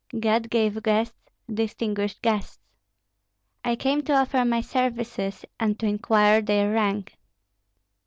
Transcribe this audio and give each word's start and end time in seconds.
"God 0.19 0.49
gave 0.49 0.81
guests, 0.81 1.29
distinguished 1.47 2.23
guests. 2.23 2.57
I 3.63 3.75
came 3.75 4.01
to 4.05 4.15
offer 4.15 4.43
my 4.43 4.61
services 4.61 5.45
and 5.59 5.77
to 5.79 5.85
inquire 5.85 6.41
their 6.41 6.73
rank." 6.73 7.19